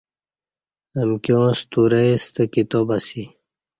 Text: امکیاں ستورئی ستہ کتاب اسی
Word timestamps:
امکیاں 1.01 1.47
ستورئی 1.59 2.11
ستہ 2.23 2.43
کتاب 2.53 2.87
اسی 2.97 3.23